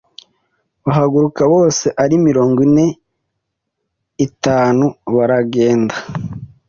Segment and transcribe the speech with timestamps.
[0.85, 2.59] Bahaguruka bose; ari mirongo
[4.27, 4.85] itanu.
[5.15, 5.95] Baragenda